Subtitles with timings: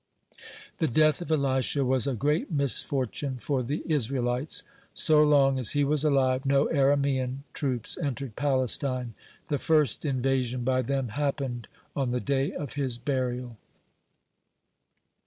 [0.79, 4.63] (21) The death of Elisha was a great misfortune for the Israelites.
[4.95, 9.13] So long as he was alive, no Aramean troops entered Palestine.
[9.49, 13.57] The first invasion by them happened on the day of his burial.